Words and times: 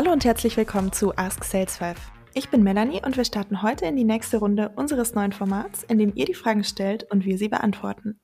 Hallo 0.00 0.12
und 0.12 0.24
herzlich 0.24 0.56
willkommen 0.56 0.92
zu 0.92 1.14
Ask 1.18 1.44
Sales 1.44 1.76
5. 1.76 1.94
Ich 2.32 2.48
bin 2.48 2.62
Melanie 2.62 3.02
und 3.04 3.18
wir 3.18 3.24
starten 3.26 3.60
heute 3.60 3.84
in 3.84 3.96
die 3.96 4.04
nächste 4.04 4.38
Runde 4.38 4.70
unseres 4.74 5.14
neuen 5.14 5.32
Formats, 5.32 5.82
in 5.82 5.98
dem 5.98 6.14
ihr 6.14 6.24
die 6.24 6.32
Fragen 6.32 6.64
stellt 6.64 7.04
und 7.10 7.26
wir 7.26 7.36
sie 7.36 7.50
beantworten. 7.50 8.18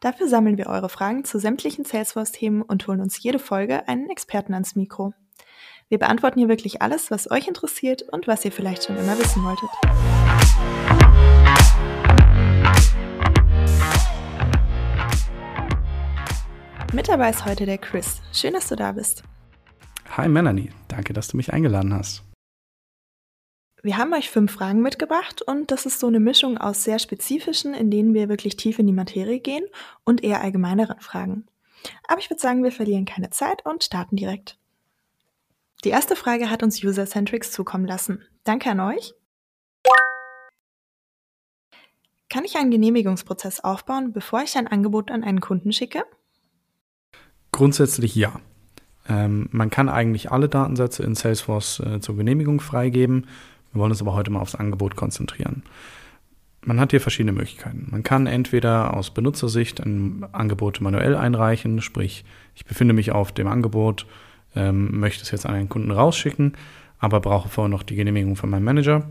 Dafür 0.00 0.28
sammeln 0.28 0.58
wir 0.58 0.66
eure 0.66 0.90
Fragen 0.90 1.24
zu 1.24 1.38
sämtlichen 1.38 1.86
Salesforce-Themen 1.86 2.60
und 2.60 2.86
holen 2.86 3.00
uns 3.00 3.22
jede 3.22 3.38
Folge 3.38 3.88
einen 3.88 4.10
Experten 4.10 4.52
ans 4.52 4.76
Mikro. 4.76 5.14
Wir 5.88 5.98
beantworten 5.98 6.40
hier 6.40 6.50
wirklich 6.50 6.82
alles, 6.82 7.10
was 7.10 7.30
euch 7.30 7.48
interessiert 7.48 8.02
und 8.02 8.26
was 8.26 8.44
ihr 8.44 8.52
vielleicht 8.52 8.84
schon 8.84 8.98
immer 8.98 9.18
wissen 9.18 9.42
wolltet. 9.42 9.70
Mit 16.92 17.08
dabei 17.08 17.30
ist 17.30 17.46
heute 17.46 17.64
der 17.64 17.78
Chris. 17.78 18.20
Schön, 18.30 18.52
dass 18.52 18.68
du 18.68 18.76
da 18.76 18.92
bist. 18.92 19.22
Hi 20.18 20.28
Melanie, 20.28 20.72
danke, 20.88 21.12
dass 21.12 21.28
du 21.28 21.36
mich 21.36 21.52
eingeladen 21.52 21.94
hast. 21.94 22.24
Wir 23.84 23.98
haben 23.98 24.12
euch 24.12 24.30
fünf 24.30 24.50
Fragen 24.50 24.82
mitgebracht 24.82 25.42
und 25.42 25.70
das 25.70 25.86
ist 25.86 26.00
so 26.00 26.08
eine 26.08 26.18
Mischung 26.18 26.58
aus 26.58 26.82
sehr 26.82 26.98
spezifischen, 26.98 27.72
in 27.72 27.88
denen 27.88 28.14
wir 28.14 28.28
wirklich 28.28 28.56
tief 28.56 28.80
in 28.80 28.88
die 28.88 28.92
Materie 28.92 29.38
gehen 29.38 29.64
und 30.02 30.24
eher 30.24 30.40
allgemeineren 30.40 30.98
Fragen. 30.98 31.46
Aber 32.08 32.18
ich 32.18 32.30
würde 32.30 32.40
sagen, 32.40 32.64
wir 32.64 32.72
verlieren 32.72 33.04
keine 33.04 33.30
Zeit 33.30 33.64
und 33.64 33.84
starten 33.84 34.16
direkt. 34.16 34.58
Die 35.84 35.90
erste 35.90 36.16
Frage 36.16 36.50
hat 36.50 36.64
uns 36.64 36.82
User-Centrics 36.82 37.52
zukommen 37.52 37.86
lassen. 37.86 38.24
Danke 38.42 38.70
an 38.70 38.80
euch. 38.80 39.14
Kann 42.28 42.44
ich 42.44 42.56
einen 42.56 42.72
Genehmigungsprozess 42.72 43.60
aufbauen, 43.60 44.12
bevor 44.12 44.42
ich 44.42 44.56
ein 44.56 44.66
Angebot 44.66 45.12
an 45.12 45.22
einen 45.22 45.40
Kunden 45.40 45.72
schicke? 45.72 46.02
Grundsätzlich 47.52 48.16
ja. 48.16 48.40
Ähm, 49.08 49.48
man 49.52 49.70
kann 49.70 49.88
eigentlich 49.88 50.30
alle 50.30 50.48
Datensätze 50.48 51.02
in 51.02 51.14
Salesforce 51.14 51.80
äh, 51.80 52.00
zur 52.00 52.16
Genehmigung 52.16 52.60
freigeben. 52.60 53.26
Wir 53.72 53.80
wollen 53.80 53.90
uns 53.90 54.00
aber 54.00 54.14
heute 54.14 54.30
mal 54.30 54.40
aufs 54.40 54.54
Angebot 54.54 54.96
konzentrieren. 54.96 55.62
Man 56.64 56.80
hat 56.80 56.90
hier 56.90 57.00
verschiedene 57.00 57.32
Möglichkeiten. 57.32 57.86
Man 57.90 58.02
kann 58.02 58.26
entweder 58.26 58.94
aus 58.94 59.10
Benutzersicht 59.10 59.80
ein 59.80 60.26
Angebot 60.32 60.80
manuell 60.80 61.14
einreichen, 61.14 61.80
sprich, 61.80 62.24
ich 62.54 62.64
befinde 62.64 62.94
mich 62.94 63.12
auf 63.12 63.32
dem 63.32 63.46
Angebot, 63.46 64.06
ähm, 64.54 64.98
möchte 64.98 65.22
es 65.22 65.30
jetzt 65.30 65.46
an 65.46 65.54
einen 65.54 65.68
Kunden 65.68 65.90
rausschicken, 65.90 66.54
aber 66.98 67.20
brauche 67.20 67.48
vorher 67.48 67.70
noch 67.70 67.84
die 67.84 67.94
Genehmigung 67.94 68.36
von 68.36 68.50
meinem 68.50 68.64
Manager 68.64 69.08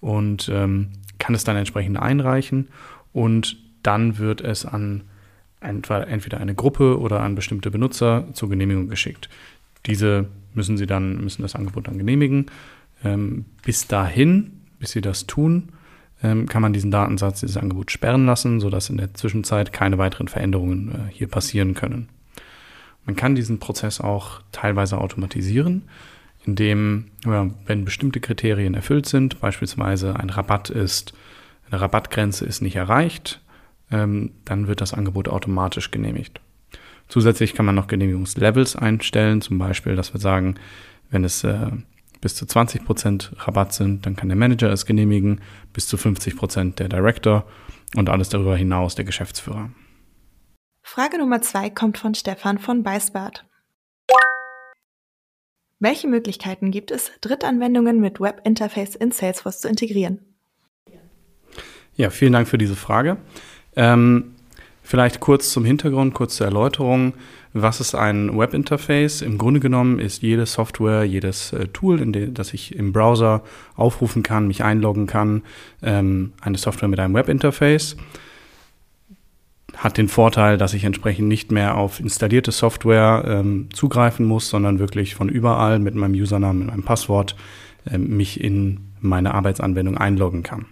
und 0.00 0.50
ähm, 0.52 0.88
kann 1.18 1.34
es 1.34 1.44
dann 1.44 1.56
entsprechend 1.56 1.98
einreichen 1.98 2.68
und 3.12 3.56
dann 3.82 4.18
wird 4.18 4.40
es 4.40 4.64
an 4.64 5.04
entweder 5.66 6.38
eine 6.38 6.54
Gruppe 6.54 6.98
oder 6.98 7.20
an 7.20 7.34
bestimmte 7.34 7.70
Benutzer 7.70 8.28
zur 8.32 8.48
Genehmigung 8.48 8.88
geschickt. 8.88 9.28
Diese 9.86 10.28
müssen 10.54 10.76
sie 10.76 10.86
dann, 10.86 11.22
müssen 11.22 11.42
das 11.42 11.54
Angebot 11.54 11.88
dann 11.88 11.98
genehmigen. 11.98 12.46
Ähm, 13.04 13.44
bis 13.64 13.86
dahin, 13.86 14.62
bis 14.78 14.92
sie 14.92 15.00
das 15.00 15.26
tun, 15.26 15.70
ähm, 16.22 16.46
kann 16.46 16.62
man 16.62 16.72
diesen 16.72 16.90
Datensatz, 16.90 17.40
dieses 17.40 17.56
Angebot 17.56 17.90
sperren 17.90 18.26
lassen, 18.26 18.60
sodass 18.60 18.90
in 18.90 18.96
der 18.96 19.14
Zwischenzeit 19.14 19.72
keine 19.72 19.98
weiteren 19.98 20.28
Veränderungen 20.28 20.88
äh, 20.88 21.12
hier 21.12 21.28
passieren 21.28 21.74
können. 21.74 22.08
Man 23.04 23.16
kann 23.16 23.34
diesen 23.34 23.58
Prozess 23.60 24.00
auch 24.00 24.40
teilweise 24.50 24.98
automatisieren, 24.98 25.82
indem, 26.44 27.06
wenn 27.24 27.84
bestimmte 27.84 28.20
Kriterien 28.20 28.74
erfüllt 28.74 29.06
sind, 29.06 29.40
beispielsweise 29.40 30.16
ein 30.18 30.30
Rabatt 30.30 30.70
ist, 30.70 31.12
eine 31.70 31.80
Rabattgrenze 31.80 32.44
ist 32.44 32.62
nicht 32.62 32.76
erreicht, 32.76 33.40
ähm, 33.90 34.32
dann 34.44 34.66
wird 34.66 34.80
das 34.80 34.94
Angebot 34.94 35.28
automatisch 35.28 35.90
genehmigt. 35.90 36.40
Zusätzlich 37.08 37.54
kann 37.54 37.66
man 37.66 37.74
noch 37.74 37.86
Genehmigungslevels 37.86 38.76
einstellen, 38.76 39.40
zum 39.40 39.58
Beispiel, 39.58 39.94
dass 39.94 40.12
wir 40.12 40.20
sagen, 40.20 40.56
wenn 41.10 41.24
es 41.24 41.44
äh, 41.44 41.70
bis 42.20 42.34
zu 42.34 42.44
20% 42.44 43.46
Rabatt 43.46 43.72
sind, 43.72 44.06
dann 44.06 44.16
kann 44.16 44.28
der 44.28 44.36
Manager 44.36 44.70
es 44.70 44.86
genehmigen, 44.86 45.40
bis 45.72 45.86
zu 45.86 45.96
50% 45.96 46.74
der 46.74 46.88
Director 46.88 47.46
und 47.94 48.08
alles 48.08 48.28
darüber 48.28 48.56
hinaus 48.56 48.94
der 48.94 49.04
Geschäftsführer. 49.04 49.70
Frage 50.82 51.18
Nummer 51.18 51.42
zwei 51.42 51.70
kommt 51.70 51.98
von 51.98 52.14
Stefan 52.14 52.58
von 52.58 52.82
Beisbad. 52.82 53.44
Welche 55.78 56.08
Möglichkeiten 56.08 56.70
gibt 56.70 56.90
es, 56.90 57.12
Drittanwendungen 57.20 58.00
mit 58.00 58.18
Webinterface 58.18 58.96
in 58.96 59.12
Salesforce 59.12 59.60
zu 59.60 59.68
integrieren? 59.68 60.20
Ja, 61.96 62.10
vielen 62.10 62.32
Dank 62.32 62.48
für 62.48 62.58
diese 62.58 62.76
Frage. 62.76 63.18
Ähm, 63.76 64.32
vielleicht 64.82 65.20
kurz 65.20 65.52
zum 65.52 65.64
Hintergrund, 65.64 66.14
kurz 66.14 66.36
zur 66.36 66.46
Erläuterung. 66.46 67.12
Was 67.52 67.80
ist 67.80 67.94
ein 67.94 68.36
Webinterface? 68.38 69.22
Im 69.22 69.38
Grunde 69.38 69.60
genommen 69.60 69.98
ist 69.98 70.20
jede 70.20 70.44
Software, 70.44 71.04
jedes 71.04 71.54
äh, 71.54 71.68
Tool, 71.68 71.96
dem, 71.98 72.34
das 72.34 72.52
ich 72.52 72.74
im 72.74 72.92
Browser 72.92 73.42
aufrufen 73.76 74.22
kann, 74.22 74.46
mich 74.46 74.62
einloggen 74.62 75.06
kann, 75.06 75.42
ähm, 75.82 76.32
eine 76.42 76.58
Software 76.58 76.88
mit 76.88 77.00
einem 77.00 77.14
Webinterface. 77.14 77.96
Hat 79.74 79.96
den 79.96 80.08
Vorteil, 80.08 80.58
dass 80.58 80.74
ich 80.74 80.84
entsprechend 80.84 81.28
nicht 81.28 81.50
mehr 81.50 81.76
auf 81.76 81.98
installierte 81.98 82.52
Software 82.52 83.24
ähm, 83.26 83.68
zugreifen 83.72 84.26
muss, 84.26 84.50
sondern 84.50 84.78
wirklich 84.78 85.14
von 85.14 85.30
überall 85.30 85.78
mit 85.78 85.94
meinem 85.94 86.14
Usernamen, 86.14 86.58
mit 86.58 86.68
meinem 86.68 86.82
Passwort 86.82 87.36
ähm, 87.90 88.16
mich 88.16 88.40
in 88.40 88.80
meine 89.00 89.32
Arbeitsanwendung 89.32 89.96
einloggen 89.96 90.42
kann. 90.42 90.66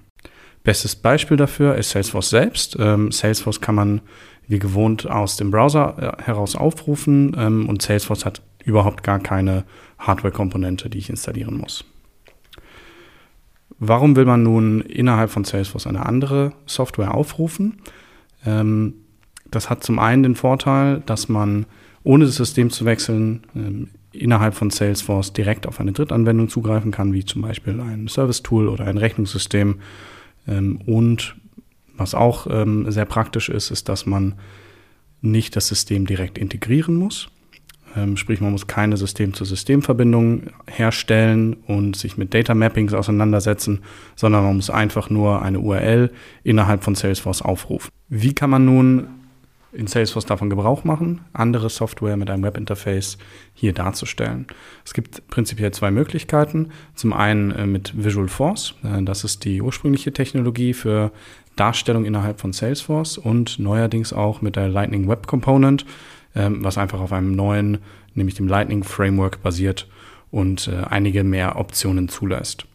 Bestes 0.65 0.97
Beispiel 0.97 1.37
dafür 1.37 1.77
ist 1.77 1.91
Salesforce 1.91 2.31
selbst. 2.31 2.77
Ähm, 2.81 3.13
Salesforce 3.13 3.61
kann 3.61 3.75
man 3.75 4.01
wie 4.49 4.59
gewohnt 4.59 5.09
aus 5.09 5.37
dem 5.37 5.51
Browser 5.51 6.17
äh, 6.19 6.23
heraus 6.23 6.57
aufrufen 6.57 7.37
ähm, 7.39 7.69
und 7.69 7.83
Salesforce 7.83 8.25
hat 8.25 8.43
überhaupt 8.65 9.03
gar 9.03 9.21
keine 9.21 9.65
Hardware-Komponente, 9.99 10.89
die 10.89 10.99
ich 10.99 11.11
installieren 11.11 11.59
muss. 11.59 11.85
Warum 13.79 14.17
will 14.17 14.25
man 14.25 14.43
nun 14.43 14.81
innerhalb 14.81 15.31
von 15.31 15.45
Salesforce 15.45 15.87
eine 15.87 16.07
andere 16.07 16.53
Software 16.65 17.15
aufrufen? 17.15 17.83
Ähm, 18.47 18.95
das 19.51 19.69
hat 19.69 19.85
zum 19.85 19.99
einen 19.99 20.23
den 20.23 20.35
Vorteil, 20.35 21.03
dass 21.05 21.29
man 21.29 21.67
ohne 22.05 22.25
das 22.25 22.37
System 22.37 22.71
zu 22.71 22.87
wechseln 22.87 23.43
ähm, 23.55 23.89
innerhalb 24.13 24.55
von 24.55 24.71
Salesforce 24.71 25.35
direkt 25.35 25.67
auf 25.67 25.79
eine 25.79 25.93
Drittanwendung 25.93 26.49
zugreifen 26.49 26.91
kann, 26.91 27.13
wie 27.13 27.25
zum 27.27 27.43
Beispiel 27.43 27.81
ein 27.81 28.09
Service-Tool 28.09 28.69
oder 28.69 28.87
ein 28.87 28.97
Rechnungssystem 28.97 29.77
und 30.87 31.37
was 31.97 32.15
auch 32.15 32.47
ähm, 32.51 32.91
sehr 32.91 33.05
praktisch 33.05 33.49
ist, 33.49 33.71
ist, 33.71 33.89
dass 33.89 34.07
man 34.07 34.35
nicht 35.21 35.57
das 35.57 35.69
System 35.69 36.07
direkt 36.07 36.39
integrieren 36.39 36.97
muss. 36.97 37.29
Ähm, 37.97 38.17
sprich, 38.17 38.41
man 38.41 38.53
muss 38.53 38.67
keine 38.67 38.97
System-zu-System-Verbindung 38.97 40.51
herstellen 40.67 41.55
und 41.67 41.97
sich 41.97 42.17
mit 42.17 42.35
Data 42.35 42.55
Mappings 42.55 42.93
auseinandersetzen, 42.93 43.81
sondern 44.17 44.45
man 44.45 44.57
muss 44.57 44.71
einfach 44.71 45.11
nur 45.11 45.43
eine 45.43 45.61
URL 45.61 46.11
innerhalb 46.43 46.83
von 46.83 46.95
Salesforce 46.95 47.43
aufrufen. 47.43 47.91
Wie 48.09 48.35
kann 48.35 48.51
man 48.51 48.65
nun 48.65 49.07
in 49.75 49.87
Salesforce 49.87 50.27
davon 50.27 50.51
Gebrauch 50.51 50.85
machen, 50.85 51.23
andere 51.33 51.69
Software 51.69 52.17
mit 52.17 52.31
einem 52.31 52.43
Webinterface 52.43 53.19
hier 53.55 53.73
darzustellen. 53.73 54.47
Es 54.85 54.95
gibt 54.95 55.27
prinzipiell 55.29 55.73
zwei 55.73 55.91
Möglichkeiten. 55.91 56.71
Zum 56.95 57.13
einen 57.13 57.51
äh, 57.51 57.67
mit 57.67 57.93
Visual 57.97 58.29
Force, 58.29 58.75
äh, 58.85 59.03
das 59.03 59.25
ist 59.25 59.45
die 59.45 59.61
ursprüngliche 59.61 60.13
Technologie 60.13 60.73
für 60.75 61.11
Darstellung 61.57 62.05
innerhalb 62.05 62.41
von 62.41 62.53
Salesforce 62.53 63.19
und 63.19 63.59
neuerdings 63.59 64.13
auch 64.13 64.43
mit 64.43 64.57
der 64.57 64.69
Lightning 64.69 65.09
Web 65.09 65.27
Component, 65.27 65.85
ähm, 66.35 66.65
was 66.65 66.79
einfach 66.79 67.01
auf 67.01 67.13
einem 67.13 67.33
neuen, 67.33 67.79
nämlich 68.15 68.35
dem 68.35 68.49
Lightning 68.49 68.85
Framework 68.85 69.43
basiert 69.43 69.89
und 70.31 70.69
äh, 70.69 70.85
einige 70.89 71.25
mehr 71.25 71.57
Optionen 71.57 72.09
zulässt. 72.09 72.67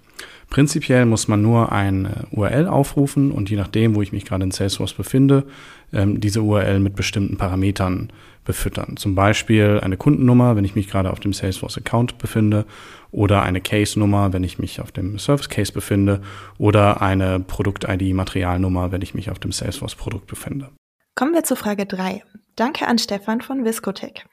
Prinzipiell 0.50 1.06
muss 1.06 1.28
man 1.28 1.42
nur 1.42 1.72
eine 1.72 2.28
URL 2.32 2.68
aufrufen 2.68 3.32
und 3.32 3.50
je 3.50 3.58
nachdem, 3.58 3.96
wo 3.96 4.02
ich 4.02 4.12
mich 4.12 4.26
gerade 4.26 4.44
in 4.44 4.52
Salesforce 4.52 4.94
befinde, 4.94 5.46
ähm, 5.94 6.20
diese 6.20 6.42
URL 6.42 6.80
mit 6.80 6.96
bestimmten 6.96 7.38
Parametern 7.38 8.12
befüttern. 8.46 8.98
Zum 8.98 9.14
Beispiel 9.14 9.80
eine 9.84 9.96
Kundennummer, 9.96 10.56
wenn 10.56 10.66
ich 10.66 10.74
mich 10.74 10.90
gerade 10.90 11.12
auf 11.12 11.20
dem 11.20 11.34
Salesforce-Account 11.34 12.18
befinde, 12.18 12.66
oder 13.12 13.44
eine 13.44 13.62
Case-Nummer, 13.62 14.34
wenn 14.34 14.44
ich 14.44 14.60
mich 14.60 14.82
auf 14.82 14.92
dem 14.92 15.20
Service-Case 15.20 15.72
befinde, 15.72 16.22
oder 16.58 17.02
eine 17.02 17.40
Produkt-ID-Materialnummer, 17.40 18.92
wenn 18.92 19.02
ich 19.02 19.14
mich 19.14 19.30
auf 19.30 19.40
dem 19.40 19.52
Salesforce-Produkt 19.52 20.28
befinde. 20.28 20.70
Kommen 21.16 21.34
wir 21.34 21.44
zu 21.44 21.56
Frage 21.56 21.86
3. 21.86 22.24
Danke 22.56 22.88
an 22.88 22.98
Stefan 22.98 23.42
von 23.42 23.66
Viscotech. 23.66 24.26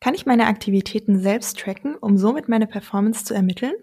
Kann 0.00 0.14
ich 0.14 0.26
meine 0.26 0.46
Aktivitäten 0.46 1.18
selbst 1.18 1.58
tracken, 1.58 1.94
um 1.94 2.18
somit 2.18 2.48
meine 2.48 2.66
Performance 2.66 3.24
zu 3.24 3.34
ermitteln? 3.34 3.74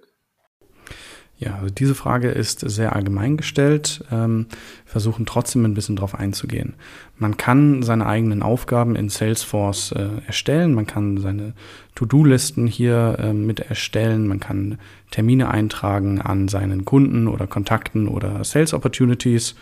Ja, 1.43 1.55
also 1.55 1.73
diese 1.73 1.95
Frage 1.95 2.29
ist 2.29 2.59
sehr 2.59 2.95
allgemein 2.95 3.37
gestellt. 3.37 4.05
Ähm, 4.11 4.45
versuchen 4.85 5.25
trotzdem 5.25 5.65
ein 5.65 5.73
bisschen 5.73 5.95
drauf 5.95 6.15
einzugehen. 6.15 6.75
Man 7.17 7.35
kann 7.37 7.81
seine 7.81 8.05
eigenen 8.05 8.43
Aufgaben 8.43 8.95
in 8.95 9.09
Salesforce 9.09 9.91
äh, 9.93 10.09
erstellen. 10.25 10.73
Man 10.73 10.85
kann 10.85 11.17
seine 11.17 11.53
To-Do-Listen 11.95 12.67
hier 12.67 13.17
äh, 13.19 13.33
mit 13.33 13.59
erstellen. 13.59 14.27
Man 14.27 14.39
kann 14.39 14.77
Termine 15.11 15.49
eintragen 15.49 16.21
an 16.21 16.47
seinen 16.47 16.85
Kunden 16.85 17.27
oder 17.27 17.47
Kontakten 17.47 18.07
oder 18.07 18.43
Sales 18.43 18.73
Opportunities. 18.73 19.55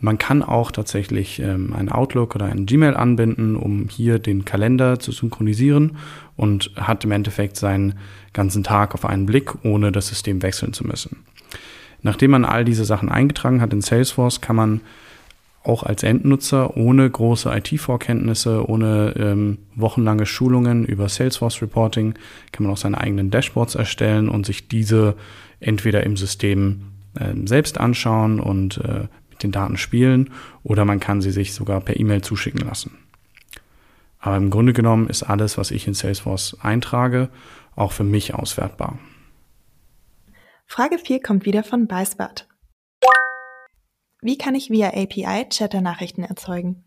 Man 0.00 0.18
kann 0.18 0.42
auch 0.42 0.70
tatsächlich 0.70 1.40
ähm, 1.40 1.72
einen 1.72 1.90
Outlook 1.90 2.34
oder 2.34 2.46
einen 2.46 2.66
Gmail 2.66 2.94
anbinden, 2.94 3.56
um 3.56 3.88
hier 3.88 4.18
den 4.18 4.44
Kalender 4.44 5.00
zu 5.00 5.10
synchronisieren 5.10 5.96
und 6.36 6.70
hat 6.76 7.04
im 7.04 7.10
Endeffekt 7.10 7.56
seinen 7.56 7.94
ganzen 8.32 8.62
Tag 8.62 8.94
auf 8.94 9.04
einen 9.04 9.26
Blick, 9.26 9.64
ohne 9.64 9.90
das 9.90 10.08
System 10.08 10.42
wechseln 10.42 10.72
zu 10.72 10.86
müssen. 10.86 11.24
Nachdem 12.02 12.30
man 12.30 12.44
all 12.44 12.64
diese 12.64 12.84
Sachen 12.84 13.08
eingetragen 13.08 13.60
hat 13.60 13.72
in 13.72 13.80
Salesforce, 13.80 14.40
kann 14.40 14.54
man 14.54 14.80
auch 15.64 15.82
als 15.82 16.02
Endnutzer 16.02 16.76
ohne 16.76 17.10
große 17.10 17.50
IT-Vorkenntnisse, 17.50 18.68
ohne 18.68 19.14
ähm, 19.18 19.58
wochenlange 19.74 20.24
Schulungen 20.24 20.84
über 20.84 21.08
Salesforce 21.08 21.60
Reporting, 21.60 22.14
kann 22.52 22.64
man 22.64 22.72
auch 22.72 22.78
seine 22.78 22.98
eigenen 22.98 23.30
Dashboards 23.30 23.74
erstellen 23.74 24.28
und 24.28 24.46
sich 24.46 24.68
diese 24.68 25.14
entweder 25.60 26.04
im 26.04 26.16
System 26.16 26.82
äh, 27.18 27.34
selbst 27.46 27.78
anschauen 27.78 28.38
und 28.40 28.78
äh, 28.78 29.08
mit 29.38 29.44
den 29.44 29.52
Daten 29.52 29.76
spielen 29.76 30.30
oder 30.64 30.84
man 30.84 30.98
kann 30.98 31.20
sie 31.20 31.30
sich 31.30 31.54
sogar 31.54 31.80
per 31.80 31.98
E-Mail 31.98 32.22
zuschicken 32.22 32.66
lassen. 32.66 32.98
Aber 34.18 34.36
im 34.36 34.50
Grunde 34.50 34.72
genommen 34.72 35.08
ist 35.08 35.22
alles, 35.22 35.56
was 35.58 35.70
ich 35.70 35.86
in 35.86 35.94
Salesforce 35.94 36.56
eintrage, 36.60 37.28
auch 37.76 37.92
für 37.92 38.04
mich 38.04 38.34
auswertbar. 38.34 38.98
Frage 40.66 40.98
4 40.98 41.22
kommt 41.22 41.46
wieder 41.46 41.62
von 41.62 41.86
Beisbart. 41.86 42.48
Wie 44.20 44.36
kann 44.36 44.56
ich 44.56 44.70
via 44.70 44.88
API 44.88 45.48
Chatter-Nachrichten 45.48 46.24
erzeugen? 46.24 46.84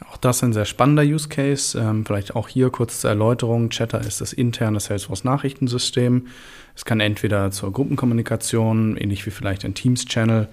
Ja, 0.00 0.08
auch 0.08 0.16
das 0.16 0.36
ist 0.36 0.42
ein 0.44 0.52
sehr 0.52 0.64
spannender 0.64 1.02
Use 1.02 1.28
Case. 1.28 1.78
Ähm, 1.78 2.06
vielleicht 2.06 2.36
auch 2.36 2.46
hier 2.46 2.70
kurz 2.70 3.00
zur 3.00 3.10
Erläuterung. 3.10 3.70
Chatter 3.70 4.00
ist 4.00 4.20
das 4.20 4.32
interne 4.32 4.78
Salesforce-Nachrichtensystem. 4.78 6.28
Es 6.76 6.84
kann 6.84 7.00
entweder 7.00 7.50
zur 7.50 7.72
Gruppenkommunikation, 7.72 8.96
ähnlich 8.96 9.26
wie 9.26 9.30
vielleicht 9.30 9.64
ein 9.64 9.74
Teams-Channel, 9.74 10.48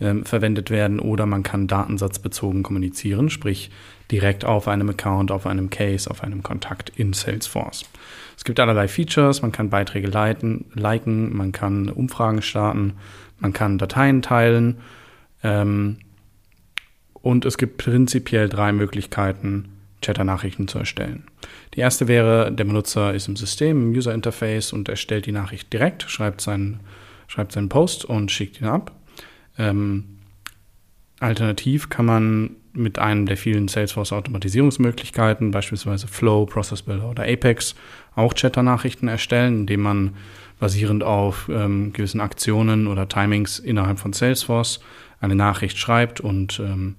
ähm, 0.00 0.24
verwendet 0.24 0.70
werden 0.70 1.00
oder 1.00 1.26
man 1.26 1.42
kann 1.42 1.66
datensatzbezogen 1.66 2.62
kommunizieren, 2.62 3.30
sprich 3.30 3.70
direkt 4.10 4.44
auf 4.44 4.68
einem 4.68 4.88
Account, 4.88 5.30
auf 5.30 5.46
einem 5.46 5.70
Case, 5.70 6.10
auf 6.10 6.22
einem 6.22 6.42
Kontakt 6.42 6.90
in 6.96 7.12
Salesforce. 7.12 7.84
Es 8.36 8.44
gibt 8.44 8.60
allerlei 8.60 8.88
Features, 8.88 9.42
man 9.42 9.52
kann 9.52 9.70
Beiträge 9.70 10.08
leiten, 10.08 10.66
liken, 10.74 11.36
man 11.36 11.52
kann 11.52 11.88
Umfragen 11.88 12.42
starten, 12.42 12.94
man 13.40 13.52
kann 13.52 13.78
Dateien 13.78 14.22
teilen 14.22 14.78
ähm, 15.42 15.98
und 17.14 17.44
es 17.44 17.58
gibt 17.58 17.78
prinzipiell 17.78 18.48
drei 18.48 18.72
Möglichkeiten, 18.72 19.70
Chatter-Nachrichten 20.00 20.68
zu 20.68 20.78
erstellen. 20.78 21.24
Die 21.74 21.80
erste 21.80 22.08
wäre, 22.08 22.52
der 22.52 22.64
Benutzer 22.64 23.14
ist 23.14 23.28
im 23.28 23.36
System, 23.36 23.82
im 23.82 23.98
User 23.98 24.14
Interface 24.14 24.72
und 24.72 24.88
erstellt 24.88 25.26
die 25.26 25.32
Nachricht 25.32 25.72
direkt, 25.72 26.04
schreibt 26.08 26.40
seinen, 26.40 26.80
schreibt 27.26 27.52
seinen 27.52 27.68
Post 27.68 28.04
und 28.04 28.30
schickt 28.30 28.60
ihn 28.60 28.68
ab. 28.68 28.92
Ähm, 29.58 30.18
alternativ 31.20 31.88
kann 31.88 32.06
man 32.06 32.56
mit 32.72 32.98
einem 32.98 33.26
der 33.26 33.36
vielen 33.36 33.68
Salesforce-Automatisierungsmöglichkeiten, 33.68 35.50
beispielsweise 35.50 36.06
Flow, 36.06 36.46
Process 36.46 36.82
Builder 36.82 37.10
oder 37.10 37.24
Apex, 37.24 37.74
auch 38.14 38.34
Chatter-Nachrichten 38.34 39.08
erstellen, 39.08 39.60
indem 39.60 39.80
man 39.82 40.14
basierend 40.60 41.02
auf 41.02 41.48
ähm, 41.52 41.92
gewissen 41.92 42.20
Aktionen 42.20 42.86
oder 42.86 43.08
Timings 43.08 43.58
innerhalb 43.58 43.98
von 43.98 44.12
Salesforce 44.12 44.80
eine 45.20 45.34
Nachricht 45.34 45.78
schreibt 45.78 46.20
und 46.20 46.60
ähm, 46.60 46.96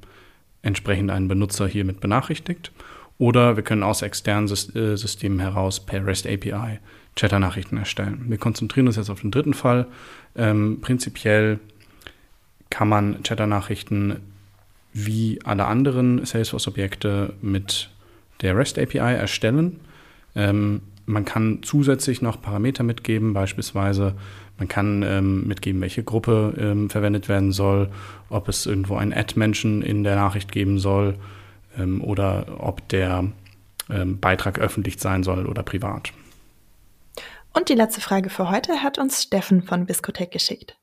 entsprechend 0.62 1.12
einen 1.12 1.28
Benutzer 1.28 1.68
hiermit 1.68 2.02
benachrichtigt. 2.02 2.72
Oder 3.18 3.58
wir 3.58 3.64
können 3.64 3.84
aus 3.84 4.02
externen 4.02 4.50
äh, 4.50 4.96
Systemen 4.96 5.40
heraus 5.40 5.86
per 5.86 6.06
REST 6.06 6.28
API 6.28 6.80
Chatter-Nachrichten 7.16 7.78
erstellen. 7.78 8.26
Wir 8.28 8.38
konzentrieren 8.38 8.88
uns 8.88 8.96
jetzt 8.96 9.10
auf 9.10 9.22
den 9.22 9.32
dritten 9.32 9.54
Fall. 9.54 9.88
Ähm, 10.36 10.80
prinzipiell 10.82 11.60
kann 12.70 12.88
man 12.88 13.24
Chatter-Nachrichten 13.24 14.18
wie 14.94 15.40
alle 15.44 15.66
anderen 15.66 16.26
Salesforce-Objekte 16.26 17.34
mit 17.42 17.90
der 18.42 18.56
REST 18.58 18.80
API 18.80 19.16
erstellen. 19.16 19.80
Ähm, 20.36 20.82
man 21.06 21.26
kann 21.26 21.60
zusätzlich 21.64 22.22
noch 22.22 22.42
Parameter 22.42 22.84
mitgeben, 22.84 23.34
beispielsweise 23.34 24.16
man 24.58 24.68
kann 24.68 25.04
ähm, 25.04 25.48
mitgeben, 25.48 25.82
welche 25.82 26.04
Gruppe 26.04 26.54
ähm, 26.60 26.90
verwendet 26.90 27.30
werden 27.30 27.52
soll, 27.52 27.90
ob 28.30 28.50
es 28.50 28.66
irgendwo 28.66 28.96
einen 28.96 29.14
Ad-Menschen 29.14 29.82
in 29.82 30.04
der 30.04 30.16
Nachricht 30.16 30.52
geben 30.52 30.80
soll 30.80 31.16
ähm, 31.78 32.04
oder 32.04 32.46
ob 32.60 32.88
der 32.90 33.26
ähm, 33.90 34.20
Beitrag 34.20 34.60
öffentlich 34.60 35.00
sein 35.00 35.24
soll 35.24 35.46
oder 35.46 35.64
privat. 35.64 36.12
Und 37.54 37.70
die 37.70 37.76
letzte 37.76 38.02
Frage 38.02 38.30
für 38.30 38.50
heute 38.50 38.84
hat 38.84 39.00
uns 39.00 39.24
Steffen 39.24 39.64
von 39.64 39.86
Biscotech 39.86 40.30
geschickt. 40.30 40.78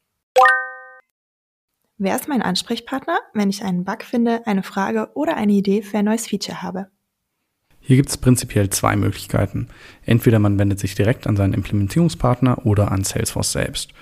Wer 1.99 2.15
ist 2.15 2.29
mein 2.29 2.43
Ansprechpartner, 2.43 3.19
wenn 3.33 3.49
ich 3.49 3.65
einen 3.65 3.85
Bug 3.85 4.03
finde, 4.03 4.47
eine 4.47 4.63
Frage 4.63 5.09
oder 5.15 5.37
eine 5.39 5.53
Idee 5.53 5.81
für 5.81 5.97
ein 5.97 6.05
neues 6.05 6.27
Feature 6.27 6.61
habe? 6.61 6.89
Hier 7.81 7.97
gibt 7.97 8.11
es 8.11 8.19
prinzipiell 8.19 8.69
zwei 8.69 8.97
Möglichkeiten. 8.97 9.69
Entweder 10.05 10.39
man 10.39 10.59
wendet 10.59 10.79
sich 10.79 10.95
direkt 10.95 11.27
an 11.27 11.37
seinen 11.37 11.55
Implementierungspartner 11.55 12.67
oder 12.67 12.93
an 12.93 13.03
Salesforce 13.03 13.53
selbst. 13.53 13.93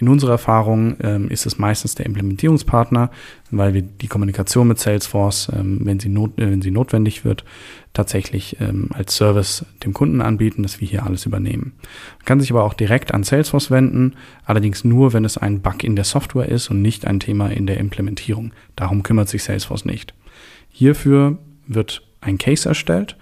In 0.00 0.08
unserer 0.08 0.30
Erfahrung 0.30 0.96
ähm, 1.00 1.28
ist 1.28 1.44
es 1.44 1.58
meistens 1.58 1.96
der 1.96 2.06
Implementierungspartner, 2.06 3.10
weil 3.50 3.74
wir 3.74 3.82
die 3.82 4.06
Kommunikation 4.06 4.68
mit 4.68 4.78
Salesforce, 4.78 5.50
ähm, 5.52 5.80
wenn, 5.82 5.98
sie 5.98 6.08
not, 6.08 6.38
äh, 6.38 6.48
wenn 6.48 6.62
sie 6.62 6.70
notwendig 6.70 7.24
wird, 7.24 7.44
tatsächlich 7.94 8.60
ähm, 8.60 8.90
als 8.92 9.16
Service 9.16 9.66
dem 9.82 9.92
Kunden 9.92 10.20
anbieten, 10.20 10.62
dass 10.62 10.80
wir 10.80 10.86
hier 10.86 11.04
alles 11.04 11.26
übernehmen. 11.26 11.72
Man 12.18 12.24
kann 12.26 12.40
sich 12.40 12.52
aber 12.52 12.62
auch 12.62 12.74
direkt 12.74 13.12
an 13.12 13.24
Salesforce 13.24 13.72
wenden, 13.72 14.14
allerdings 14.44 14.84
nur, 14.84 15.12
wenn 15.12 15.24
es 15.24 15.36
ein 15.36 15.62
Bug 15.62 15.82
in 15.82 15.96
der 15.96 16.04
Software 16.04 16.48
ist 16.48 16.70
und 16.70 16.80
nicht 16.80 17.04
ein 17.04 17.18
Thema 17.18 17.48
in 17.48 17.66
der 17.66 17.78
Implementierung. 17.78 18.52
Darum 18.76 19.02
kümmert 19.02 19.28
sich 19.28 19.42
Salesforce 19.42 19.84
nicht. 19.84 20.14
Hierfür 20.70 21.38
wird 21.66 22.02
ein 22.20 22.38
Case 22.38 22.68
erstellt 22.68 23.16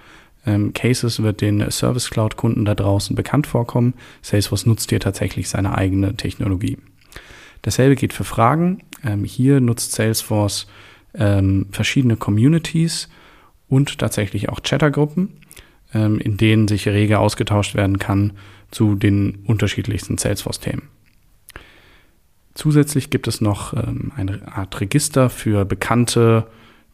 ähm, 0.46 0.72
Cases 0.72 1.22
wird 1.22 1.40
den 1.40 1.70
Service 1.70 2.10
Cloud 2.10 2.36
Kunden 2.36 2.64
da 2.64 2.74
draußen 2.74 3.14
bekannt 3.16 3.46
vorkommen. 3.46 3.94
Salesforce 4.22 4.66
nutzt 4.66 4.90
hier 4.90 5.00
tatsächlich 5.00 5.48
seine 5.48 5.76
eigene 5.76 6.16
Technologie. 6.16 6.78
Dasselbe 7.62 7.96
geht 7.96 8.12
für 8.12 8.24
Fragen. 8.24 8.82
Ähm, 9.04 9.24
hier 9.24 9.60
nutzt 9.60 9.92
Salesforce 9.92 10.66
ähm, 11.14 11.66
verschiedene 11.72 12.16
Communities 12.16 13.08
und 13.68 13.98
tatsächlich 13.98 14.48
auch 14.48 14.62
Chattergruppen, 14.62 15.40
ähm, 15.92 16.20
in 16.20 16.36
denen 16.36 16.68
sich 16.68 16.86
rege 16.88 17.18
ausgetauscht 17.18 17.74
werden 17.74 17.98
kann 17.98 18.32
zu 18.70 18.94
den 18.94 19.40
unterschiedlichsten 19.46 20.18
Salesforce-Themen. 20.18 20.82
Zusätzlich 22.54 23.10
gibt 23.10 23.28
es 23.28 23.40
noch 23.40 23.74
ähm, 23.74 24.12
eine 24.16 24.40
Art 24.56 24.80
Register 24.80 25.28
für 25.28 25.64
bekannte 25.64 26.46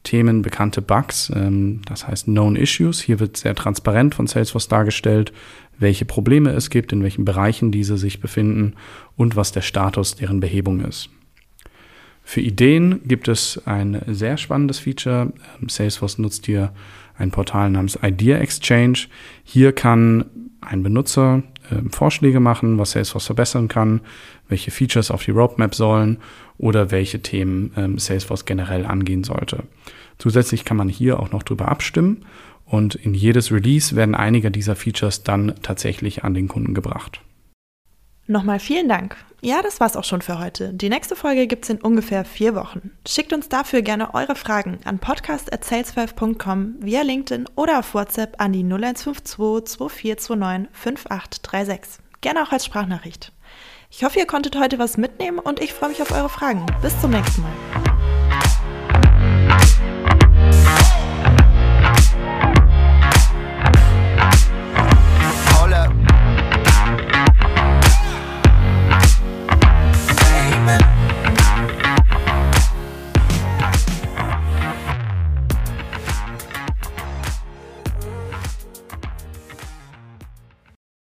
Themen, 0.04 0.42
bekannte 0.42 0.82
Bugs, 0.82 1.30
ähm, 1.35 1.82
das 1.87 2.06
heißt 2.06 2.25
Known 2.25 2.56
Issues. 2.56 3.00
Hier 3.00 3.21
wird 3.21 3.37
sehr 3.37 3.54
transparent 3.54 4.14
von 4.14 4.26
Salesforce 4.26 4.68
dargestellt, 4.68 5.32
welche 5.78 6.04
Probleme 6.04 6.50
es 6.50 6.71
gibt, 6.71 6.92
in 6.92 7.02
welchen 7.02 7.25
Bereichen 7.25 7.71
diese 7.71 7.97
sich 7.97 8.21
befinden 8.21 8.75
und 9.16 9.37
was 9.37 9.52
der 9.52 9.62
Status 9.62 10.16
deren 10.16 10.40
Behebung 10.40 10.80
ist. 10.80 11.11
Für 12.25 12.40
Ideen 12.40 13.00
gibt 13.06 13.28
es 13.28 13.61
ein 13.66 14.00
sehr 14.06 14.37
spannendes 14.37 14.78
Feature. 14.78 15.32
Ähm, 15.61 15.68
Salesforce 15.68 16.18
nutzt 16.18 16.47
hier 16.47 16.73
ein 17.16 17.30
Portal 17.30 17.71
namens 17.71 17.99
Idea 18.02 18.38
Exchange. 18.38 19.06
Hier 19.44 19.73
kann 19.73 20.25
ein 20.61 20.82
Benutzer 20.82 21.42
äh, 21.71 21.88
Vorschläge 21.90 22.40
machen, 22.40 22.78
was 22.78 22.92
Salesforce 22.92 23.26
verbessern 23.26 23.69
kann, 23.69 24.00
welche 24.49 24.71
Features 24.71 25.11
auf 25.11 25.25
die 25.25 25.31
Roadmap 25.31 25.75
sollen 25.75 26.19
oder 26.59 26.90
welche 26.90 27.21
Themen 27.21 27.73
ähm, 27.76 27.99
Salesforce 27.99 28.45
generell 28.45 28.87
angehen 28.87 29.25
sollte. 29.25 29.64
Zusätzlich 30.19 30.64
kann 30.64 30.76
man 30.76 30.88
hier 30.88 31.19
auch 31.19 31.33
noch 31.33 31.42
drüber 31.42 31.69
abstimmen 31.69 32.25
und 32.64 32.95
in 32.95 33.14
jedes 33.14 33.50
Release 33.50 33.97
werden 33.97 34.14
einige 34.14 34.50
dieser 34.50 34.76
Features 34.76 35.25
dann 35.25 35.54
tatsächlich 35.62 36.25
an 36.25 36.35
den 36.35 36.49
Kunden 36.49 36.75
gebracht. 36.75 37.21
Nochmal 38.33 38.61
vielen 38.61 38.89
Dank. 38.89 39.15
Ja, 39.43 39.61
das 39.61 39.79
war's 39.79 39.95
auch 39.95 40.05
schon 40.05 40.23
für 40.23 40.39
heute. 40.39 40.73
Die 40.73 40.89
nächste 40.89 41.15
Folge 41.17 41.47
gibt's 41.47 41.69
in 41.69 41.83
ungefähr 41.83 42.25
vier 42.25 42.55
Wochen. 42.55 42.91
Schickt 43.07 43.35
uns 43.35 43.51
dafür 43.51 43.83
gerne 43.83 44.15
eure 44.15 44.37
Fragen 44.37 44.79
an 44.85 44.99
podcast.sales5.com 44.99 46.77
via 46.79 47.03
LinkedIn 47.03 47.47
oder 47.57 47.81
auf 47.81 47.93
WhatsApp 47.93 48.37
an 48.39 48.55
die 48.55 48.65
0152 48.65 49.67
2429 49.67 50.69
5836. 50.73 52.05
Gerne 52.23 52.43
auch 52.43 52.53
als 52.53 52.65
Sprachnachricht. 52.65 53.33
Ich 53.91 54.03
hoffe, 54.03 54.19
ihr 54.19 54.27
konntet 54.27 54.59
heute 54.59 54.79
was 54.79 54.97
mitnehmen 54.97 55.39
und 55.39 55.61
ich 55.61 55.75
freue 55.75 55.91
mich 55.91 56.01
auf 56.01 56.12
eure 56.12 56.31
Fragen. 56.31 56.65
Bis 56.81 56.99
zum 57.03 57.11
nächsten 57.11 57.43
Mal. 57.43 57.91